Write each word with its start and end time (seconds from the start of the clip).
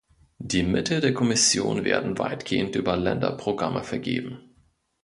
Die 0.39 0.63
Mittel 0.63 0.99
der 0.99 1.13
Kommission 1.13 1.83
werden 1.85 2.17
weitgehend 2.17 2.75
über 2.75 2.97
Länderprogramme 2.97 3.83
vergeben. 3.83 4.39